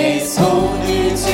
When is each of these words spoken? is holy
is 0.00 0.36
holy 0.36 1.29